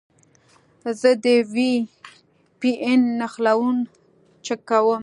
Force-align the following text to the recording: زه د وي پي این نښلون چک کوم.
زه 0.99 1.11
د 1.23 1.25
وي 1.53 1.73
پي 2.59 2.71
این 2.85 3.01
نښلون 3.19 3.77
چک 4.45 4.59
کوم. 4.69 4.99